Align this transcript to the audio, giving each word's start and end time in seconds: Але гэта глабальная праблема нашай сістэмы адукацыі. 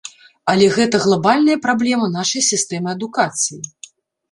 Але 0.53 0.69
гэта 0.77 1.01
глабальная 1.03 1.57
праблема 1.67 2.09
нашай 2.17 2.43
сістэмы 2.49 2.89
адукацыі. 2.97 3.63